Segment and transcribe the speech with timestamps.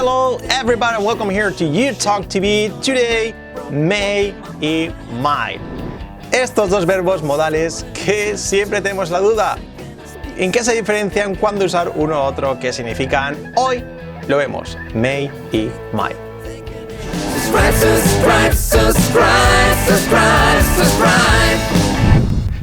[0.00, 2.70] Hello everybody and welcome here to You Talk TV.
[2.82, 3.34] Today,
[3.70, 5.60] may y might.
[6.32, 9.58] Estos dos verbos modales que siempre tenemos la duda.
[10.38, 12.58] ¿En qué se diferencian cuando usar uno u otro?
[12.58, 13.52] ¿Qué significan?
[13.56, 13.84] Hoy
[14.26, 14.78] lo vemos.
[14.94, 16.16] May y might.
[17.74, 21.89] subscribe, subscribe, subscribe.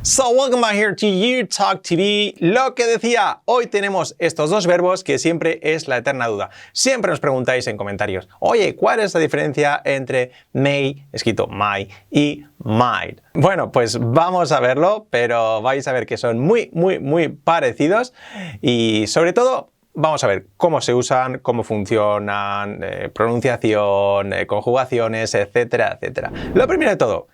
[0.08, 2.34] So, welcome back here to You Talk TV.
[2.40, 6.50] Lo que decía, hoy tenemos estos dos verbos que siempre es la eterna duda.
[6.72, 12.46] Siempre nos preguntáis en comentarios, oye, ¿cuál es la diferencia entre may, escrito my, y
[12.64, 13.20] might?
[13.34, 18.14] Bueno, pues vamos a verlo, pero vais a ver que son muy, muy, muy parecidos
[18.62, 25.36] y sobre todo vamos a ver cómo se usan, cómo funcionan, eh, pronunciación, eh, conjugaciones,
[25.36, 26.32] etcétera, etcétera.
[26.54, 27.28] Lo primero de todo,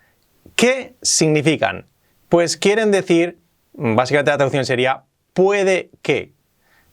[0.56, 1.86] ¿qué significan?
[2.28, 3.38] Pues quieren decir,
[3.72, 6.32] básicamente la traducción sería puede que.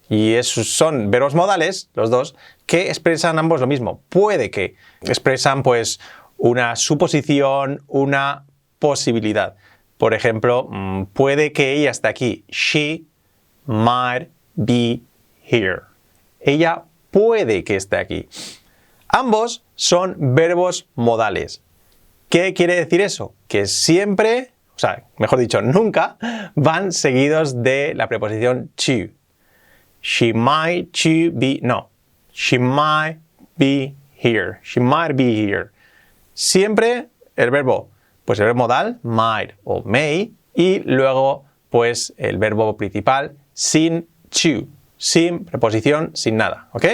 [0.09, 2.35] Y esos son verbos modales, los dos,
[2.65, 4.01] que expresan ambos lo mismo.
[4.09, 4.75] Puede que.
[5.01, 6.01] Expresan pues
[6.37, 8.45] una suposición, una
[8.79, 9.55] posibilidad.
[9.97, 12.43] Por ejemplo, mm, puede que ella esté aquí.
[12.49, 13.05] She
[13.65, 15.01] might be
[15.43, 15.83] here.
[16.41, 18.27] Ella puede que esté aquí.
[19.07, 21.61] Ambos son verbos modales.
[22.29, 23.33] ¿Qué quiere decir eso?
[23.47, 26.17] Que siempre o sea, mejor dicho, nunca
[26.55, 29.13] van seguidos de la preposición to.
[30.01, 31.89] She might to be, no.
[32.33, 33.19] She might
[33.57, 34.59] be here.
[34.63, 35.69] She might be here.
[36.33, 37.89] Siempre el verbo,
[38.25, 44.67] pues el verbo modal, might o may, y luego, pues el verbo principal sin to,
[44.97, 46.85] sin preposición, sin nada, ¿ok?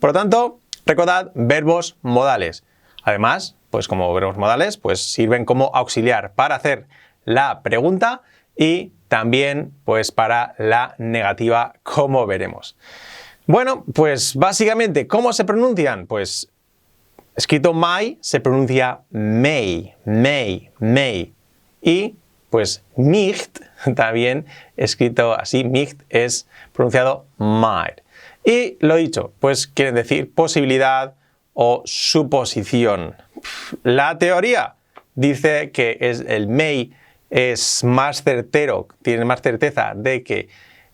[0.00, 2.64] Por lo tanto, recordad verbos modales.
[3.04, 6.86] Además, pues como verbos modales, pues sirven como auxiliar para hacer
[7.28, 8.22] la pregunta
[8.56, 12.76] y también pues para la negativa, como veremos.
[13.46, 16.06] Bueno, pues básicamente, ¿cómo se pronuncian?
[16.06, 16.50] Pues
[17.36, 21.34] escrito my se pronuncia may, may, may.
[21.82, 22.16] Y
[22.48, 23.60] pues nicht,
[23.94, 24.46] también
[24.76, 28.00] escrito así, nicht es pronunciado might.
[28.42, 31.14] Y lo dicho, pues quieren decir posibilidad
[31.52, 33.16] o suposición.
[33.82, 34.76] La teoría
[35.14, 36.92] dice que es el may
[37.30, 40.48] es más certero, tiene más certeza de que,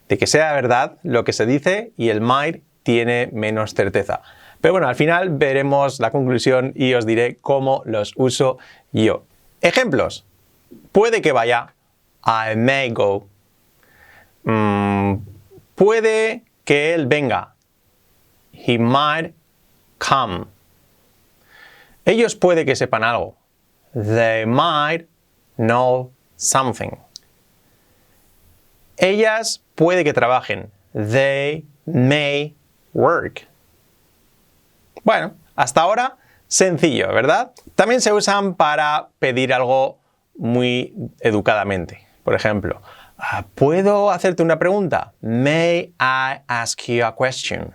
[0.08, 4.22] de que sea verdad lo que se dice y el might tiene menos certeza.
[4.60, 8.58] Pero bueno, al final veremos la conclusión y os diré cómo los uso
[8.92, 9.24] yo.
[9.60, 10.24] Ejemplos.
[10.90, 11.74] Puede que vaya.
[12.24, 13.28] I may go.
[14.44, 15.16] Mm,
[15.74, 17.54] puede que él venga.
[18.52, 19.34] He might
[19.98, 20.46] come.
[22.06, 23.36] Ellos puede que sepan algo.
[23.92, 25.06] They might
[25.56, 26.96] know something.
[28.96, 30.70] Ellas puede que trabajen.
[30.92, 32.54] They may
[32.92, 33.46] work.
[35.02, 36.16] Bueno, hasta ahora
[36.48, 37.52] sencillo, ¿verdad?
[37.74, 39.98] También se usan para pedir algo
[40.36, 42.06] muy educadamente.
[42.22, 42.80] Por ejemplo,
[43.18, 45.12] ah, ¿puedo hacerte una pregunta?
[45.20, 47.74] May I ask you a question?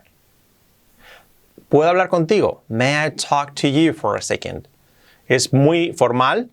[1.70, 2.64] ¿Puedo hablar contigo?
[2.68, 4.68] May I talk to you for a second?
[5.28, 6.50] Es muy formal,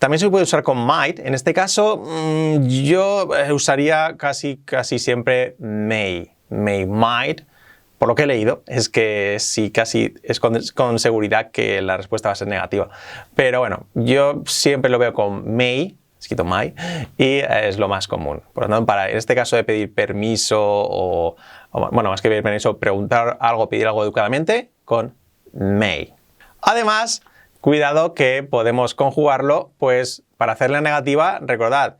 [0.00, 1.18] también se puede usar con might.
[1.18, 6.32] En este caso, mm, yo eh, usaría casi, casi siempre may.
[6.48, 7.42] May, might.
[7.98, 12.30] Por lo que he leído, es que sí, casi es con, seguridad que la respuesta
[12.30, 12.88] va a ser negativa.
[13.34, 16.74] Pero bueno, yo siempre lo veo con may, escrito may,
[17.18, 18.40] y es lo más común.
[18.54, 21.36] Por lo tanto, para en este caso de pedir permiso o,
[21.72, 25.14] o bueno, más que pedir permiso, preguntar algo, pedir algo educadamente, con
[25.52, 26.14] may.
[26.62, 27.20] Además,
[27.60, 31.96] Cuidado que podemos conjugarlo, pues para hacer la negativa, recordad,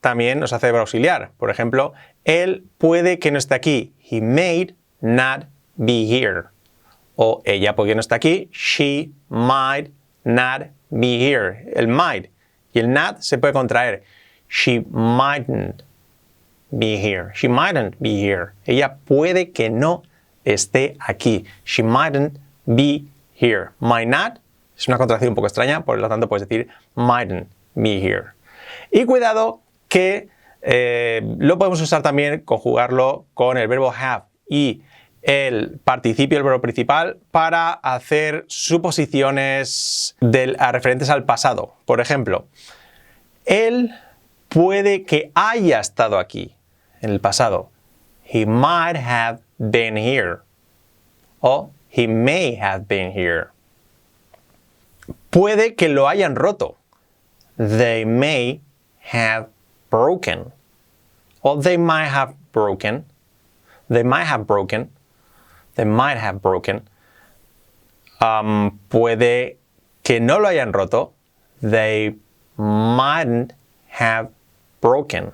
[0.00, 1.32] también nos hace verbo auxiliar.
[1.36, 1.92] Por ejemplo,
[2.24, 3.92] él puede que no esté aquí.
[4.08, 6.44] He may not be here.
[7.16, 8.48] O ella puede que no esté aquí.
[8.52, 9.90] She might
[10.24, 11.64] not be here.
[11.74, 12.30] El might
[12.72, 14.02] y el not se puede contraer.
[14.48, 15.82] She mightn't
[16.70, 17.32] be here.
[17.34, 18.52] She mightn't be here.
[18.66, 20.02] Ella puede que no
[20.44, 21.44] esté aquí.
[21.64, 23.72] She mightn't be here.
[23.80, 24.40] Might not
[24.80, 28.28] es una contracción un poco extraña, por lo tanto puedes decir mightn't be here.
[28.90, 30.28] Y cuidado que
[30.62, 34.82] eh, lo podemos usar también, conjugarlo con el verbo have y
[35.20, 41.74] el participio, el verbo principal, para hacer suposiciones referentes al pasado.
[41.84, 42.46] Por ejemplo,
[43.44, 43.94] él
[44.48, 46.56] puede que haya estado aquí
[47.02, 47.70] en el pasado.
[48.24, 50.38] He might have been here.
[51.40, 53.48] O he may have been here.
[55.30, 56.76] Puede que lo hayan roto.
[57.56, 58.60] They may
[58.98, 59.48] have
[59.90, 60.52] broken.
[61.42, 63.04] Or they might have broken.
[63.88, 64.90] They might have broken.
[65.74, 66.88] They might have broken.
[68.20, 69.56] um, puede
[70.02, 71.12] que no lo hayan roto.
[71.62, 72.14] They
[72.56, 73.52] mightn't
[73.88, 74.30] have
[74.80, 75.32] broken.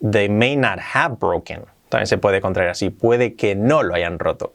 [0.00, 1.66] They may not have broken.
[1.92, 2.88] También se puede contraer así.
[2.88, 4.54] Puede que no lo hayan roto.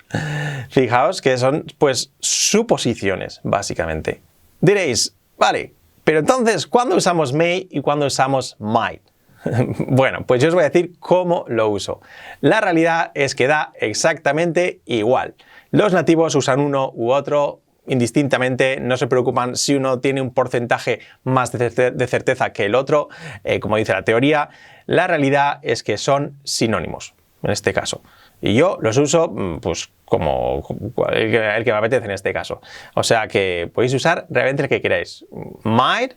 [0.69, 4.23] Fijaos que son, pues, suposiciones, básicamente.
[4.59, 9.03] Diréis, vale, pero entonces, ¿cuándo usamos may y cuándo usamos might?
[9.87, 12.01] bueno, pues yo os voy a decir cómo lo uso.
[12.41, 15.35] La realidad es que da exactamente igual.
[15.69, 21.01] Los nativos usan uno u otro indistintamente, no se preocupan si uno tiene un porcentaje
[21.23, 23.09] más de certeza que el otro,
[23.43, 24.49] eh, como dice la teoría.
[24.87, 27.13] La realidad es que son sinónimos,
[27.43, 28.01] en este caso.
[28.41, 30.63] Y yo los uso mm, pues como
[31.11, 31.31] el
[31.63, 32.61] que, me apetece en este caso.
[32.95, 35.25] O sea que podéis usar realmente el que queráis.
[35.63, 36.13] Might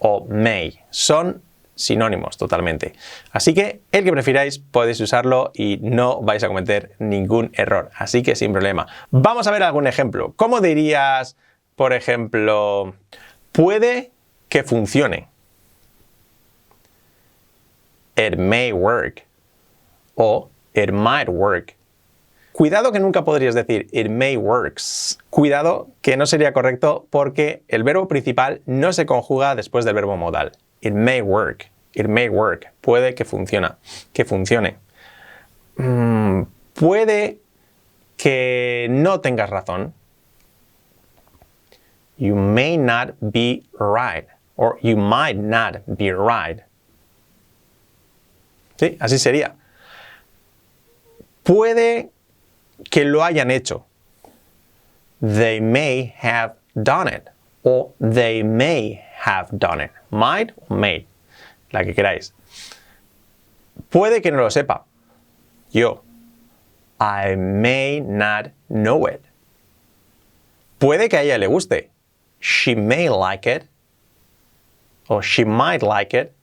[0.00, 0.78] o may.
[0.90, 1.42] Son
[1.74, 2.94] sinónimos totalmente.
[3.30, 7.90] Así que el que prefiráis podéis usarlo y no vais a cometer ningún error.
[7.96, 8.86] Así que sin problema.
[9.10, 10.32] Vamos a ver algún ejemplo.
[10.36, 11.36] ¿Cómo dirías,
[11.76, 12.94] por ejemplo,
[13.52, 14.10] puede
[14.48, 15.28] que funcione?
[18.16, 19.27] It may work.
[20.18, 21.74] O it might work.
[22.52, 25.16] Cuidado que nunca podrías decir it may works.
[25.30, 30.16] Cuidado que no sería correcto porque el verbo principal no se conjuga después del verbo
[30.16, 30.52] modal.
[30.80, 31.70] It may work.
[31.94, 32.72] It may work.
[32.80, 33.70] Puede que funcione.
[34.12, 34.76] Que funcione.
[35.76, 36.42] Mm,
[36.74, 37.38] puede
[38.16, 39.94] que no tengas razón.
[42.16, 44.26] You may not be right.
[44.56, 46.64] Or you might not be right.
[48.76, 49.54] Sí, así sería.
[51.48, 52.10] Puede
[52.90, 53.86] que lo hayan hecho.
[55.22, 57.30] They may have done it.
[57.64, 59.90] O they may have done it.
[60.10, 61.06] Might o may.
[61.72, 62.34] La que queráis.
[63.90, 64.82] Puede que no lo sepa.
[65.70, 66.02] Yo.
[67.00, 69.24] I may not know it.
[70.78, 71.88] Puede que a ella le guste.
[72.40, 73.64] She may like it.
[75.08, 76.34] O she might like it.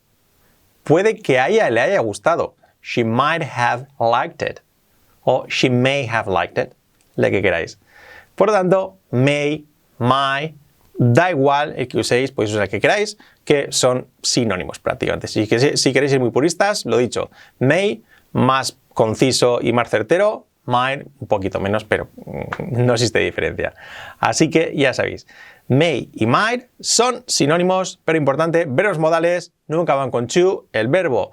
[0.83, 2.55] Puede que a ella le haya gustado.
[2.81, 4.61] She might have liked it
[5.25, 6.73] o she may have liked it,
[7.15, 7.77] la que queráis.
[8.35, 9.65] Por lo tanto, may,
[9.99, 10.55] my,
[10.97, 15.27] da igual el que uséis, podéis usar el que queráis, que son sinónimos prácticamente.
[15.27, 17.29] Si, queréis ser muy puristas, lo dicho,
[17.59, 23.73] may, más conciso y más certero, might, un poquito menos, pero mm, no existe diferencia.
[24.19, 25.27] Así que ya sabéis,
[25.67, 31.31] may y might son sinónimos, pero importante, verbos modales nunca van con to, el verbo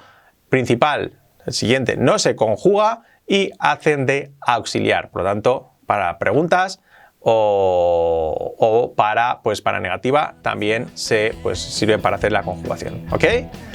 [0.49, 5.11] principal, el siguiente, no se conjuga y hacen de auxiliar.
[5.11, 6.81] Por lo tanto, para preguntas
[7.25, 13.07] o, para, pues para negativa también se pues, sirve para hacer la conjugación.
[13.13, 13.25] ¿Ok?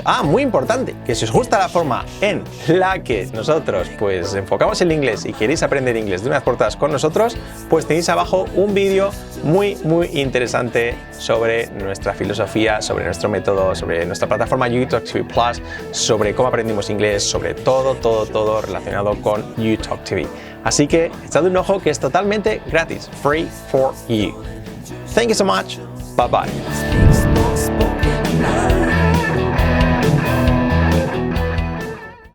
[0.04, 4.82] Ah, muy importante, que si os gusta la forma en la que nosotros pues enfocamos
[4.82, 7.38] el inglés y queréis aprender inglés de unas portadas con nosotros,
[7.70, 9.12] pues tenéis abajo un vídeo
[9.44, 15.62] muy, muy interesante sobre nuestra filosofía, sobre nuestro método, sobre nuestra plataforma YouTube Plus,
[15.92, 20.28] sobre cómo aprendimos inglés, sobre todo, todo, todo relacionado con YouTube.
[20.68, 24.34] Así que echad un ojo que es totalmente gratis, free for you.
[25.16, 25.78] Thank you so much.
[26.18, 27.27] Bye bye.